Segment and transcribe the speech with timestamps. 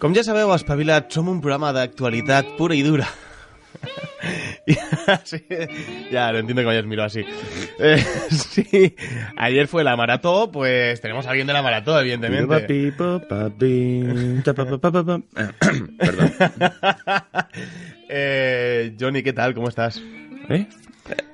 [0.00, 3.04] Com ja sabeu, Espavilat som un programa d'actualitat pura i dura.
[5.24, 5.42] sí,
[6.10, 7.22] ya, no entiendo que me hayas mirado así.
[7.78, 7.98] Eh,
[8.30, 8.96] sí,
[9.36, 12.46] ayer fue la maratón, pues tenemos a alguien de la maratón, evidentemente.
[15.98, 16.34] Perdón.
[18.08, 19.52] eh, Johnny, ¿qué tal?
[19.52, 20.00] ¿Cómo estás?
[20.48, 20.66] ¿Eh?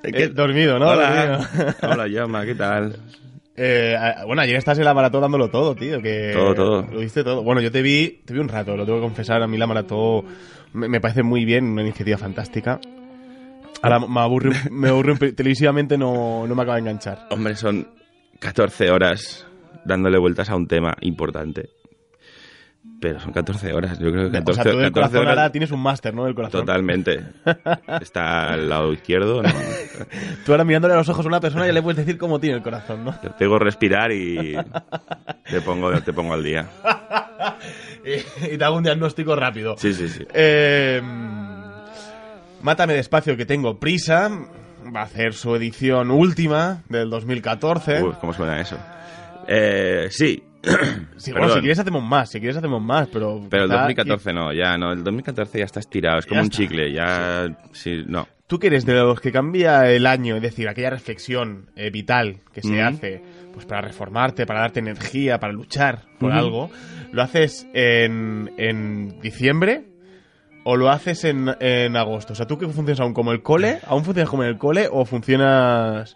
[0.03, 0.89] Eh, dormido, ¿no?
[0.89, 1.37] Hola.
[1.37, 1.75] Dormido.
[1.83, 2.97] Hola, Yama, ¿qué tal?
[3.59, 5.99] Eh, bueno, ayer estás en la maratón dándolo todo, tío.
[5.99, 6.81] Que Todo, todo.
[6.91, 7.43] Lo diste todo.
[7.43, 9.41] Bueno, yo te vi, te vi un rato, lo tengo que confesar.
[9.41, 10.25] A mí la maratón
[10.73, 12.79] me, me parece muy bien, una iniciativa fantástica.
[13.81, 17.27] Ahora me aburre, me aburre televisivamente, no, no me acaba de enganchar.
[17.31, 17.87] Hombre, son
[18.39, 19.47] 14 horas
[19.85, 21.69] dándole vueltas a un tema importante.
[22.99, 25.37] Pero son 14 horas, yo creo que 14, o sea, tú del 14 corazón horas.
[25.37, 26.25] ahora tienes un máster, ¿no?
[26.25, 26.61] Del corazón.
[26.61, 27.19] Totalmente.
[28.01, 29.49] Está al lado izquierdo, ¿no?
[30.45, 32.55] Tú ahora mirándole a los ojos a una persona ya le puedes decir cómo tiene
[32.57, 33.13] el corazón, ¿no?
[33.19, 34.57] Te pego respirar y
[35.49, 36.67] te pongo, te pongo al día.
[38.03, 39.75] y, y te hago un diagnóstico rápido.
[39.77, 40.25] Sí, sí, sí.
[40.33, 40.99] Eh,
[42.61, 44.29] Mátame despacio que tengo prisa.
[44.95, 48.01] Va a hacer su edición última del 2014.
[48.01, 48.77] Uy, ¿cómo suena eso?
[49.47, 50.43] Eh, sí.
[51.17, 51.55] Sí, bueno, Perdón.
[51.57, 53.41] si quieres hacemos más, si quieres hacemos más, pero...
[53.49, 54.91] Pero el quizá- 2014 no, ya no.
[54.91, 56.57] El 2014 ya está estirado, es como Ya un está.
[56.57, 57.57] chicle, ya.
[57.73, 58.27] Sí, no.
[58.47, 62.37] Tú que eres de los que cambia el año, es decir, aquella reflexión eh, vital
[62.53, 63.21] que se hace
[63.53, 66.69] pues para reformarte, para darte energía, para luchar por algo,
[67.11, 69.83] ¿lo haces en, en diciembre
[70.63, 72.33] o lo haces en, en agosto?
[72.33, 73.79] O sea, ¿tú que funcionas aún como el cole?
[73.85, 76.15] ¿Aún funcionas como en el cole o funcionas...?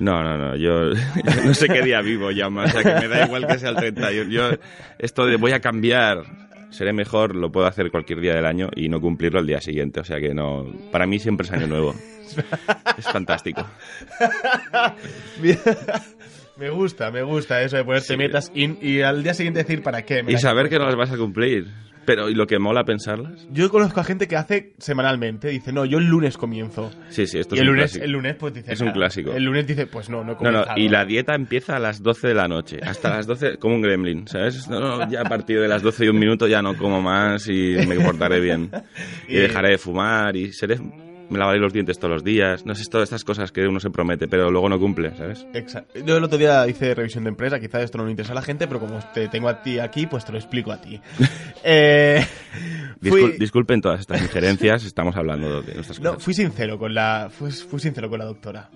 [0.00, 0.90] No, no, no, yo
[1.44, 3.70] no sé qué día vivo ya más, o sea que me da igual que sea
[3.70, 4.12] el 30.
[4.12, 4.50] Yo, yo
[4.98, 6.22] esto de voy a cambiar,
[6.70, 10.00] seré mejor, lo puedo hacer cualquier día del año y no cumplirlo al día siguiente,
[10.00, 11.94] o sea que no, para mí siempre es año nuevo.
[12.98, 13.66] Es fantástico.
[16.58, 18.16] me gusta, me gusta eso de ponerte Sí.
[18.16, 20.22] metas y, y al día siguiente decir para qué.
[20.22, 21.66] me Y saber que no las vas a cumplir.
[22.08, 23.46] Pero, ¿y lo que mola pensarlas?
[23.50, 26.90] Yo conozco a gente que hace semanalmente, dice, no, yo el lunes comienzo.
[27.10, 28.04] Sí, sí, esto y es el un lunes, clásico.
[28.06, 28.96] el lunes pues dice Es un nada.
[28.96, 29.32] clásico.
[29.34, 30.78] El lunes dice, pues no, no he No, no, comenzado.
[30.80, 33.82] y la dieta empieza a las 12 de la noche, hasta las 12, como un
[33.82, 34.66] gremlin, ¿sabes?
[34.68, 37.46] No, no, ya a partir de las 12 y un minuto ya no como más
[37.48, 38.70] y me portaré bien.
[39.28, 40.78] Y Y- dejaré de fumar y seré...
[41.30, 43.90] Me lavaré los dientes todos los días, no sé, todas estas cosas que uno se
[43.90, 45.46] promete, pero luego no cumple, ¿sabes?
[45.52, 45.98] Exacto.
[46.00, 48.42] Yo el otro día hice revisión de empresa, quizás esto no le interesa a la
[48.42, 51.00] gente, pero como te tengo a ti aquí, pues te lo explico a ti.
[51.64, 52.24] eh,
[53.00, 56.24] Discul- fui, Disculpen todas estas injerencias, estamos hablando de nuestras no, cosas.
[56.24, 58.70] fui sincero con la, fui, fui sincero con la doctora.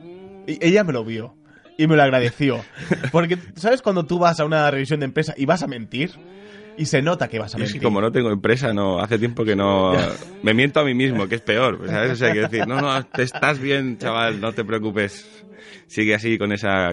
[0.47, 1.35] Y ella me lo vio.
[1.79, 2.61] Y me lo agradeció.
[3.13, 6.11] Porque, ¿sabes cuando tú vas a una revisión de empresa y vas a mentir?
[6.77, 7.81] Y se nota que vas a es mentir.
[7.81, 9.93] que como no tengo empresa, no hace tiempo que no...
[10.43, 12.13] Me miento a mí mismo, que es peor, ¿sabes?
[12.13, 15.45] O sea, hay que decir, no, no, te estás bien, chaval, no te preocupes.
[15.87, 16.93] Sigue así con esa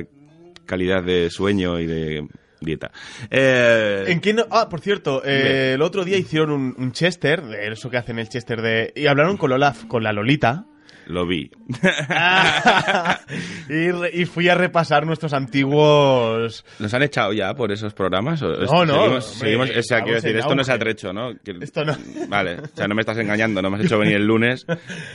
[0.65, 2.27] calidad de sueño y de
[2.61, 2.91] dieta.
[3.31, 4.45] Eh, ¿En qué no?
[4.51, 8.29] Ah, por cierto, eh, el otro día hicieron un, un Chester, eso que hacen el
[8.29, 8.91] Chester de...
[8.95, 10.65] Y hablaron con Lola, con la Lolita.
[11.09, 11.49] Lo vi.
[13.69, 16.63] y, re- y fui a repasar nuestros antiguos...
[16.77, 18.43] ¿Nos han echado ya por esos programas?
[18.43, 21.31] ¿O No, no, Seguimos, o sea, quiero decir, esto no es atrecho, ¿no?
[21.43, 21.97] Que- Esto no.
[22.27, 24.65] Vale, o sea, no me estás engañando, no me has hecho venir el lunes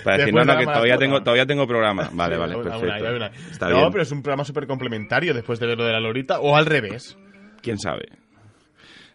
[0.03, 2.11] para decir, no, no, que todavía tengo, todavía tengo programa.
[2.13, 3.27] Vale, vale, perfecto.
[3.53, 3.89] Está no, bien.
[3.93, 6.67] pero es un programa súper complementario después de ver lo de la Lolita, o al
[6.67, 7.17] revés.
[7.63, 8.09] ¿Quién sabe?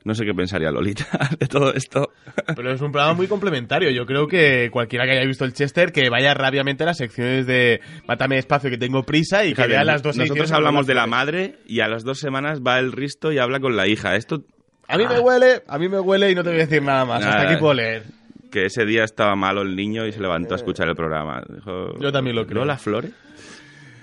[0.06, 1.06] No sé qué pensaría Lolita
[1.40, 2.12] de todo esto.
[2.56, 3.90] Pero es un programa muy complementario.
[3.92, 7.46] Yo creo que cualquiera que haya visto el Chester, que vaya rápidamente a las secciones
[7.46, 11.06] de Mátame despacio que tengo prisa y que vea las dos Nosotros hablamos de la
[11.06, 14.16] madre y a las dos semanas va el Risto y habla con la hija.
[14.16, 14.44] Esto
[14.88, 17.04] A mí me huele, a mí me huele y no te voy a decir nada
[17.06, 17.24] más.
[17.26, 18.04] Hasta aquí puedo leer.
[18.52, 21.44] que ese día estaba malo el niño y se levantó a escuchar el programa.
[21.54, 22.60] Dijo, Yo también lo creo.
[22.62, 23.12] ¿Lola Flores?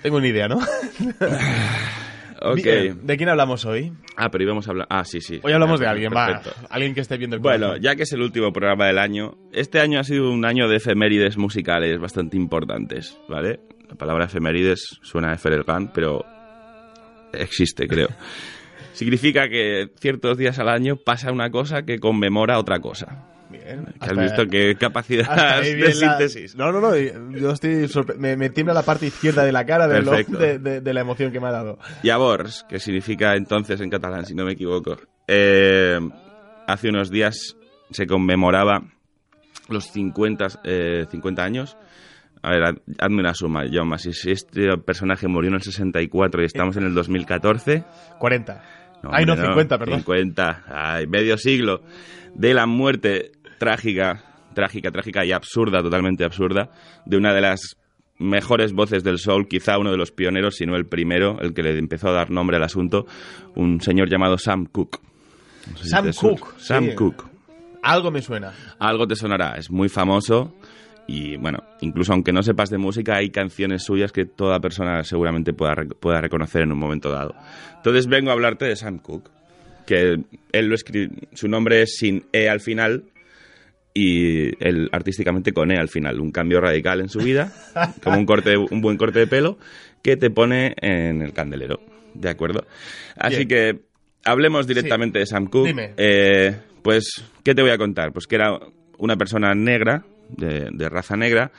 [0.03, 0.59] Tengo una idea, ¿no?
[2.41, 2.55] Ok.
[2.63, 3.91] Bien, ¿De quién hablamos hoy?
[4.15, 4.87] Ah, pero íbamos a hablar...
[4.89, 5.39] Ah, sí, sí.
[5.43, 6.51] Hoy hablamos de alguien, perfecto.
[6.63, 6.67] va.
[6.69, 7.83] Alguien que esté viendo el Bueno, programa.
[7.83, 10.77] ya que es el último programa del año, este año ha sido un año de
[10.77, 13.59] efemérides musicales bastante importantes, ¿vale?
[13.89, 16.25] La palabra efemérides suena a Eferelgan, pero
[17.33, 18.09] existe, creo.
[18.93, 23.25] Significa que ciertos días al año pasa una cosa que conmemora otra cosa.
[23.49, 23.85] Bien.
[23.99, 26.55] Has Hasta- visto qué capacidad de bien la- síntesis.
[26.55, 26.95] No, no, no.
[26.95, 30.59] Yo estoy sorpre- me, me tiembla la parte izquierda de la cara de, lo- de,
[30.59, 31.79] de- de la emoción que me ha dado.
[32.03, 34.97] Llavors, que significa entonces en catalán, si no me equivoco.
[35.27, 35.99] Eh,
[36.67, 37.55] hace unos días
[37.91, 38.83] se conmemoraba
[39.69, 41.77] los 50, eh, 50 años.
[42.43, 43.97] A ver, haz- hazme una suma, Jaume.
[43.97, 47.83] Si este personaje murió en el 64 y estamos en el 2014...
[48.19, 48.63] 40.
[49.11, 49.99] Ay, no, hombre, 50, perdón.
[49.99, 51.81] 50, ay, medio siglo
[52.33, 54.23] de la muerte trágica,
[54.53, 56.71] trágica, trágica y absurda, totalmente absurda,
[57.05, 57.77] de una de las
[58.19, 61.63] mejores voces del soul, quizá uno de los pioneros, si no el primero, el que
[61.63, 63.05] le empezó a dar nombre al asunto,
[63.55, 64.99] un señor llamado Sam Cooke.
[65.71, 66.39] No sé si Sam suena.
[66.39, 66.95] Cooke, Sam sí.
[66.95, 67.23] Cooke.
[67.83, 68.53] Algo me suena.
[68.79, 70.55] Algo te sonará, es muy famoso
[71.07, 75.53] y bueno, incluso aunque no sepas de música, hay canciones suyas que toda persona seguramente
[75.53, 77.33] pueda, pueda reconocer en un momento dado.
[77.77, 79.29] Entonces vengo a hablarte de Sam Cooke,
[79.85, 80.19] que
[80.51, 83.05] él lo escribe, su nombre es sin E al final
[83.97, 87.51] y él artísticamente con E al final, un cambio radical en su vida,
[88.03, 89.57] como un, corte, un buen corte de pelo
[90.03, 91.81] que te pone en el candelero,
[92.13, 92.67] ¿de acuerdo?
[93.15, 93.47] Así Bien.
[93.47, 93.79] que
[94.23, 95.69] hablemos directamente de Sam Cooke.
[95.69, 95.93] Dime.
[95.97, 98.13] Eh, pues, ¿qué te voy a contar?
[98.13, 98.59] Pues que era
[98.99, 101.51] una persona negra, de, de raza negra,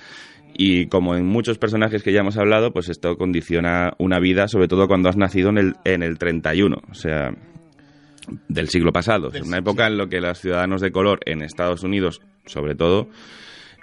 [0.55, 4.69] y como en muchos personajes que ya hemos hablado, pues esto condiciona una vida, sobre
[4.69, 7.33] todo cuando has nacido en el, en el 31, o sea,
[8.49, 9.31] del siglo pasado.
[9.31, 13.09] Del- una época en la que los ciudadanos de color en Estados Unidos, sobre todo,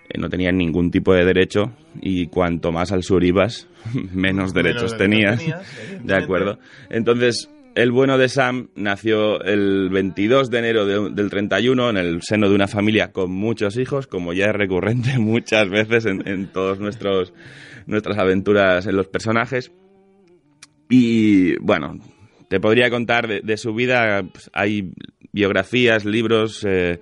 [0.10, 3.68] eh, no tenían ningún tipo de derecho y cuanto más al sur ibas,
[4.14, 5.40] menos derechos tenías.
[5.40, 5.66] tenías,
[6.04, 6.60] de acuerdo.
[6.90, 12.22] Entonces, el bueno de Sam nació el 22 de enero de- del 31 en el
[12.22, 16.48] seno de una familia con muchos hijos, como ya es recurrente muchas veces en, en
[16.48, 17.34] todas nuestras
[18.18, 19.72] aventuras en los personajes.
[20.90, 22.00] Y bueno,
[22.56, 24.94] te podría contar de, su vida, pues, hay
[25.34, 26.64] biografías, libros.
[26.64, 27.02] eh,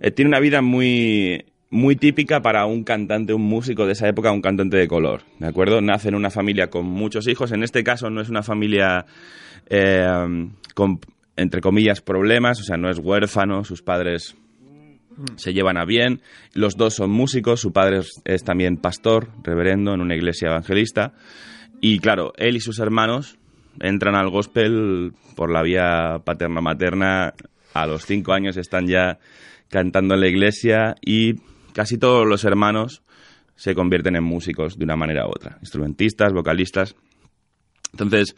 [0.00, 4.32] eh, tiene una vida muy, muy típica para un cantante, un músico de esa época,
[4.32, 5.82] un cantante de color, ¿de acuerdo?
[5.82, 7.52] Nace en una familia con muchos hijos.
[7.52, 9.04] En este caso no es una familia
[9.68, 11.00] eh, con,
[11.36, 14.34] entre comillas, problemas, o sea, no es huérfano, sus padres
[15.36, 16.22] se llevan a bien.
[16.54, 21.12] Los dos son músicos, su padre es, es también pastor, reverendo en una iglesia evangelista.
[21.82, 23.36] Y claro, él y sus hermanos
[23.78, 27.34] entran al gospel por la vía paterna-materna.
[27.72, 29.18] A los cinco años están ya
[29.68, 31.34] cantando en la iglesia y
[31.72, 33.02] casi todos los hermanos
[33.54, 35.58] se convierten en músicos de una manera u otra.
[35.60, 36.96] Instrumentistas, vocalistas.
[37.92, 38.34] Entonces,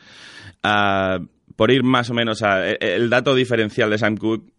[0.63, 1.19] ah,
[1.57, 2.69] por ir más o menos a...
[2.69, 4.52] e- El dato diferencial de Sam Cooke,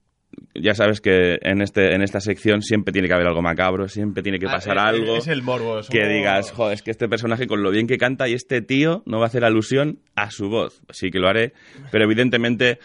[0.55, 4.23] ya sabes que en, este, en esta sección siempre tiene que haber algo macabro, siempre
[4.23, 5.79] tiene que pasar Ah, eh, algo Es el morbo.
[5.79, 8.61] es que digas, joder, es que este personaje con lo bien que canta y este
[8.61, 10.81] tío no va a hacer alusión a su voz.
[10.91, 11.53] Sí que lo haré,
[11.91, 12.79] pero evidentemente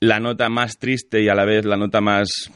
[0.00, 2.50] la nota más triste y a la vez la nota más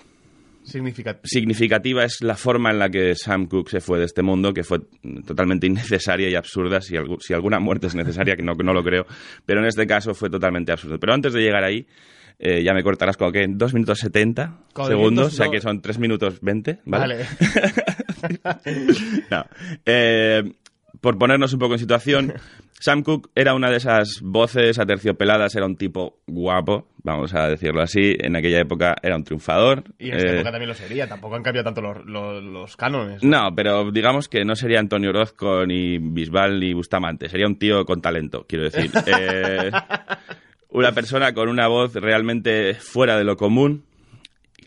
[1.25, 4.65] Significativa es la forma en la que Sam Cooke se fue de este mundo, que
[4.65, 4.81] fue
[5.27, 8.83] totalmente innecesaria y absurda, si, algu- si alguna muerte es necesaria, que no, no lo
[8.83, 9.07] creo,
[9.45, 10.99] pero en este caso fue totalmente absurdo.
[10.99, 11.87] Pero antes de llegar ahí,
[12.39, 15.61] eh, ya me cortarás con que en 2 minutos 70 Con segundos, o sea que
[15.61, 17.25] son 3 minutos 20, ¿vale?
[17.25, 17.27] Vale.
[19.31, 19.45] No.
[19.85, 20.43] Eh,
[21.01, 22.33] por ponernos un poco en situación,
[22.87, 27.83] Sam Cooke era una de esas voces aterciopeladas, era un tipo guapo, vamos a decirlo
[27.83, 28.15] así.
[28.17, 29.83] En aquella época era un triunfador.
[29.99, 31.09] Y en esta Eh, época también lo sería.
[31.09, 33.25] Tampoco han cambiado tanto los, los, los cánones.
[33.25, 37.29] No, pero digamos que no sería Antonio Orozco, ni Bisbal, ni Bustamante.
[37.29, 38.89] Sería un tío con talento, quiero decir.
[39.09, 39.73] Eh,
[40.71, 43.85] una persona con una voz realmente fuera de lo común,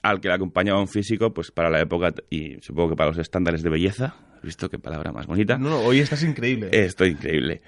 [0.03, 3.17] al que le acompañaba un físico, pues para la época y supongo que para los
[3.19, 4.15] estándares de belleza.
[4.39, 5.57] ¿Has visto qué palabra más bonita?
[5.57, 6.69] No, no, hoy estás increíble.
[6.71, 7.61] Esto increíble.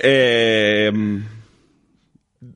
[0.00, 0.90] Eh,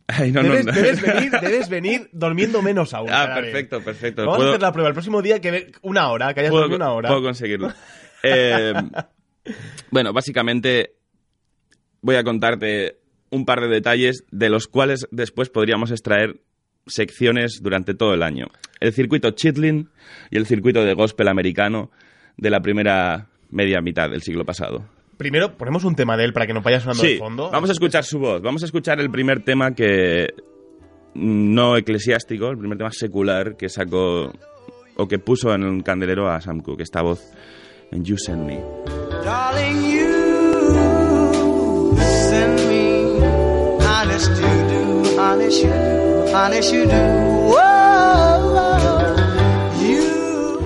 [0.08, 0.72] ay, no, no, debes, no.
[0.72, 3.08] debes venir, debes venir durmiendo menos aún.
[3.10, 4.22] Ah, perfecto, perfecto.
[4.22, 6.62] Vamos Puedo- a hacer la prueba el próximo día que una hora, que hayas puedo,
[6.64, 7.08] dormido una hora.
[7.08, 7.72] puedo conseguirlo.
[8.22, 8.74] Eh,
[9.90, 10.96] bueno, básicamente
[12.02, 12.98] voy a contarte
[13.30, 16.40] un par de detalles de los cuales después podríamos extraer
[16.86, 18.46] secciones durante todo el año.
[18.80, 19.88] El circuito Chitlin
[20.30, 21.90] y el circuito de gospel americano
[22.36, 24.84] de la primera media mitad del siglo pasado.
[25.16, 27.48] Primero ponemos un tema de él para que nos vaya sonando Sí, de fondo.
[27.50, 28.42] vamos a escuchar su voz.
[28.42, 30.34] Vamos a escuchar el primer tema que
[31.14, 34.32] no eclesiástico, el primer tema secular que sacó
[34.96, 37.22] o que puso en un candelero a Sam Cooke, esta voz
[37.92, 38.60] en You Send Me.
[39.24, 43.20] Darling, you send me
[43.86, 47.54] honest you do, honest you do, honest you do.
[47.54, 49.14] Whoa,
[49.80, 50.02] you.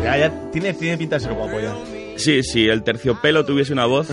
[0.03, 1.75] Ya, ya tiene, tiene pinta de ser guapo ya.
[2.19, 4.09] Sí, si el terciopelo tuviese una voz,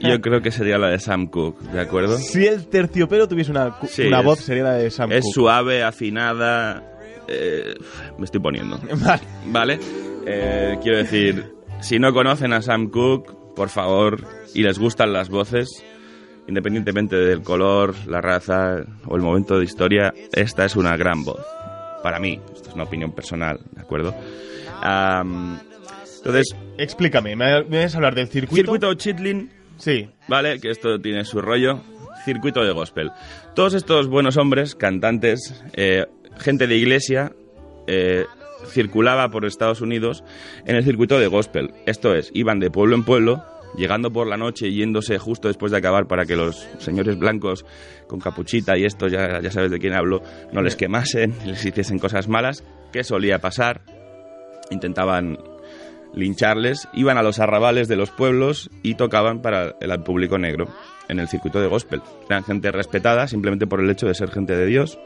[0.00, 2.16] yo creo que sería la de Sam Cooke, ¿de acuerdo?
[2.18, 5.34] Si el terciopelo tuviese una, Sí, una es- voz, sería la de Sam Es Cooke.
[5.34, 6.82] suave, afinada.
[7.28, 7.74] eh,
[8.18, 8.80] me estoy poniendo.
[9.04, 9.22] Vale.
[9.46, 9.78] ¿Vale?
[10.26, 14.24] Eh, quiero decir, si no conocen a Sam Cooke, por favor,
[14.54, 15.68] y les gustan las voces,
[16.48, 21.44] independientemente del color, la raza o el momento de historia, esta es una gran voz.
[22.02, 24.14] Para mí, esto es una opinión personal, ¿de acuerdo?
[24.82, 25.60] Am,
[26.24, 28.56] entonces, Explícame, ¿me vas a hablar del circuito?
[28.62, 29.50] circuito Chitlin
[29.80, 30.08] Sí.
[30.28, 30.60] ¿vale?
[30.60, 31.80] Que esto tiene su rollo.
[32.24, 33.10] Circuito de gospel.
[33.54, 36.06] Todos estos buenos hombres, cantantes, eh,
[36.38, 37.32] gente de iglesia,
[37.86, 38.26] eh,
[38.66, 40.22] circulaba por Estados Unidos
[40.66, 41.72] en el circuito de gospel.
[41.86, 43.42] Esto es, iban de pueblo en pueblo,
[43.74, 47.64] llegando por la noche y yéndose justo después de acabar para que los señores blancos
[48.06, 50.22] con capuchita y esto, ya, ya sabes de quién hablo,
[50.52, 53.80] no les quemasen, les hiciesen cosas malas, que solía pasar.
[54.70, 55.38] Intentaban
[56.14, 60.68] lincharles, iban a los arrabales de los pueblos y tocaban para el público negro
[61.08, 62.02] en el circuito de gospel.
[62.28, 64.98] Eran gente respetada simplemente por el hecho de ser gente de Dios.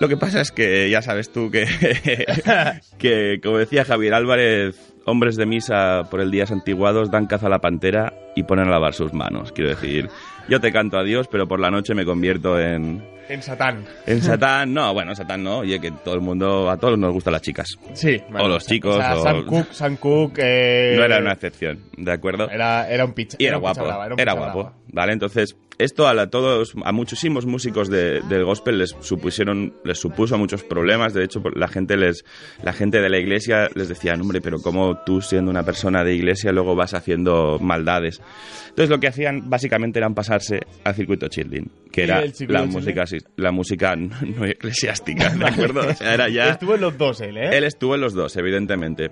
[0.00, 1.66] Lo que pasa es que ya sabes tú que,
[2.98, 7.50] que como decía Javier Álvarez, hombres de misa por el día santiguados dan caza a
[7.50, 9.52] la pantera y ponen a lavar sus manos.
[9.52, 10.08] Quiero decir,
[10.48, 13.84] yo te canto a Dios, pero por la noche me convierto en, En Satán.
[14.06, 14.72] en Satán.
[14.74, 15.58] No, bueno, Satán no.
[15.58, 17.78] Oye, que todo el mundo, a todos nos gustan las chicas.
[17.94, 18.20] Sí.
[18.38, 20.32] O los chicos, O sea, o- Sam Cook, Sam Cook...
[20.38, 22.50] eh, No era una excepción, ¿de acuerdo?
[22.50, 23.36] Era, era un pitch.
[23.38, 24.72] Y era guapo, brava, un era guapo.
[24.92, 25.12] ¿vale?
[25.12, 30.38] Entonces, esto a, la- todos, a muchísimos músicos de- del gospel les supusieron, les supuso
[30.38, 31.14] muchos problemas.
[31.14, 32.24] De hecho, la gente les,
[32.62, 36.14] la gente de la iglesia les decía, hombre, pero cómo tú siendo una persona de
[36.14, 38.20] iglesia luego vas haciendo maldades.
[38.68, 43.04] Entonces, lo que hacían básicamente eran pasarse al circuito children, que ¿Y era la música,
[43.36, 45.80] la música no eclesiástica, ¿de acuerdo?
[45.88, 46.50] O sea, era ya.
[46.50, 47.56] Estuvo en los dos él, ¿eh?
[47.56, 49.10] Él estuvo en los dos, evidentemente.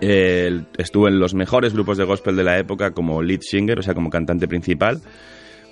[0.00, 3.94] Estuvo en los mejores grupos de gospel de la época como lead singer, o sea,
[3.94, 5.00] como cantante principal.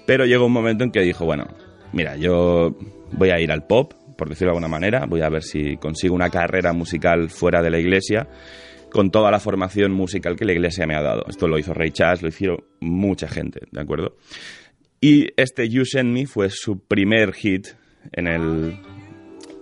[0.08, 1.46] Pero llegó un momento en que dijo, bueno,
[1.92, 2.74] mira, yo
[3.12, 6.14] voy a ir al pop, por decirlo de alguna manera, voy a ver si consigo
[6.14, 8.26] una carrera musical fuera de la iglesia
[8.90, 11.26] con toda la formación musical que la iglesia me ha dado.
[11.28, 14.16] Esto lo hizo Ray Charles, lo hicieron mucha gente, ¿de acuerdo?
[14.98, 17.66] Y este You Send Me fue su primer hit
[18.12, 18.78] en el,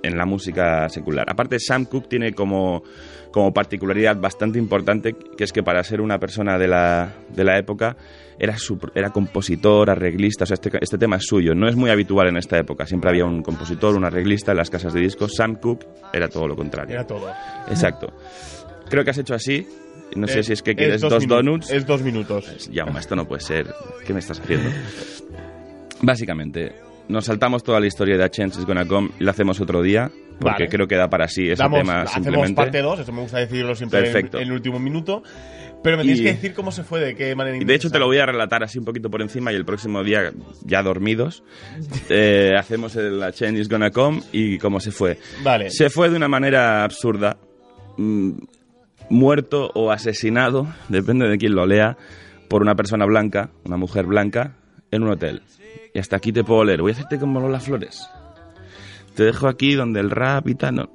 [0.07, 1.29] en la música secular.
[1.29, 2.83] Aparte, Sam Cooke tiene como,
[3.31, 7.59] como particularidad bastante importante, que es que para ser una persona de la, de la
[7.59, 7.97] época
[8.39, 11.55] era, su- era compositor, arreglista, o sea, este, este tema es suyo.
[11.55, 14.71] No es muy habitual en esta época, siempre había un compositor, un arreglista en las
[14.71, 15.35] casas de discos.
[15.35, 16.95] Sam Cooke era todo lo contrario.
[16.95, 17.31] Era todo.
[17.69, 18.13] Exacto.
[18.89, 19.67] Creo que has hecho así.
[20.15, 21.71] No sé Eh, si es que es quieres dos, minu- donuts.
[21.71, 22.69] Es dos minutos.
[22.71, 23.67] Llama, esto no puede ser.
[24.07, 24.71] ¿Qué me estás haciendo?
[26.03, 26.73] Básicamente,
[27.09, 29.83] nos saltamos toda la historia de A Chance is Gonna Come y la hacemos otro
[29.83, 30.11] día,
[30.41, 30.69] porque Vale.
[30.69, 32.55] creo que da para sí ese Damos- tema hacemos simplemente.
[32.55, 34.39] parte 2, eso me gusta decirlo siempre Perfecto.
[34.39, 35.23] en el último minuto.
[35.83, 37.91] Pero me tienes Y- que decir cómo se fue, de qué manera Y de hecho
[37.91, 40.33] te lo voy a relatar así un poquito por encima y el próximo día,
[40.65, 41.45] ya dormidos,
[42.11, 45.19] eh, hacemos el A Change is Gonna Come y cómo se fue.
[45.45, 45.71] Vale.
[45.71, 47.37] Se fue de una manera absurda,
[47.99, 48.31] mm,
[49.11, 51.97] muerto o asesinado, depende de quién lo lea,
[52.49, 54.57] por una persona blanca, una mujer blanca,
[54.91, 55.43] en un hotel.
[55.95, 56.83] Y hasta aquí te puedo leer.
[56.83, 58.09] Voy a hacerte como Lola Flores.
[59.15, 60.75] Te dejo aquí donde el rap y tal.
[60.77, 60.91] no.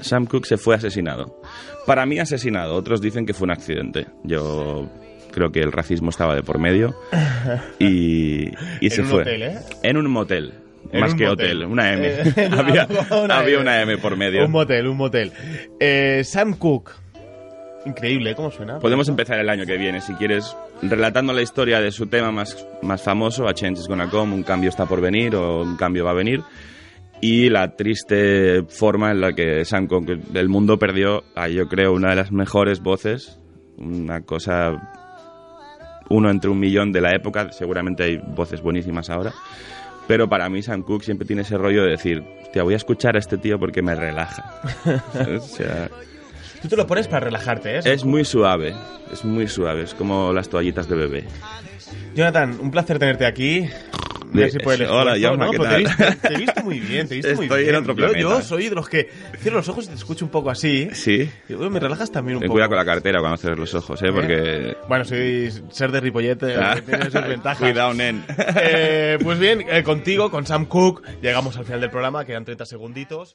[0.00, 1.40] Sam Cooke se fue asesinado.
[1.86, 2.74] Para mí asesinado.
[2.74, 4.06] Otros dicen que fue un accidente.
[4.24, 4.88] Yo
[5.32, 6.94] creo que el racismo estaba de por medio.
[7.78, 9.22] Y, y En se un fue.
[9.22, 9.58] hotel, ¿eh?
[9.82, 10.54] En un motel.
[10.92, 11.62] En Más un que motel.
[11.64, 11.64] hotel.
[11.70, 12.06] Una M.
[12.36, 12.86] Eh, había
[13.22, 13.62] una había M.
[13.62, 14.44] una M por medio.
[14.46, 15.32] Un motel, un motel.
[15.78, 16.92] Eh, Sam Cooke.
[17.84, 18.34] Increíble, ¿eh?
[18.34, 18.78] ¿cómo suena?
[18.78, 22.66] Podemos empezar el año que viene, si quieres, relatando la historia de su tema más,
[22.82, 26.04] más famoso, A Change is Gonna Come, un cambio está por venir o un cambio
[26.04, 26.42] va a venir,
[27.20, 31.92] y la triste forma en la que Sam Cooke del mundo perdió a, yo creo,
[31.92, 33.38] una de las mejores voces,
[33.76, 34.72] una cosa,
[36.08, 39.34] uno entre un millón de la época, seguramente hay voces buenísimas ahora,
[40.08, 43.16] pero para mí Sam Cooke siempre tiene ese rollo de decir, hostia, voy a escuchar
[43.16, 44.60] a este tío porque me relaja.
[45.36, 45.88] O sea,
[46.62, 47.80] Tú te lo pones para relajarte, ¿eh?
[47.84, 48.74] es muy suave,
[49.12, 51.24] es muy suave, es como las toallitas de bebé.
[52.14, 53.68] Jonathan, un placer tenerte aquí.
[54.32, 55.50] De- el Hola, Jaume, ¿no?
[55.50, 57.76] ¿qué te, visto, te he visto muy bien, te he visto muy Estoy en bien.
[57.82, 58.42] otro Yo- Yo, planeta.
[58.42, 59.08] soy de los que
[59.40, 60.88] cierro los ojos y te escucho un poco así.
[60.92, 61.28] Sí.
[61.48, 62.54] Y, bueno, me relajas también un Ten poco.
[62.56, 64.12] cuidado con la cartera cuando cierres los ojos, ¿eh?
[64.12, 64.76] Porque...
[64.86, 66.76] Bueno, soy ser de Ripollet eh, Ah.
[66.84, 67.58] tiene sus ventajas.
[67.58, 68.22] Cuidado, nen.
[68.56, 72.66] Eh, pues bien, eh, contigo, con Sam Cook, llegamos al final del programa, quedan 30
[72.66, 73.34] segunditos.